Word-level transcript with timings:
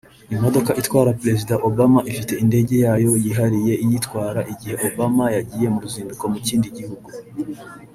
Imodoka 0.35 0.71
itwara 0.81 1.17
Perezida 1.21 1.55
Obama 1.69 1.99
ifite 2.11 2.33
indege 2.43 2.73
yayo 2.85 3.11
yihariye 3.23 3.73
iyitwara 3.85 4.39
igihe 4.53 4.75
Obama 4.87 5.25
yagiye 5.35 5.67
mu 5.73 5.79
ruzinduko 5.83 6.23
mu 6.33 6.39
kindi 6.47 6.67
gihugu 6.79 7.07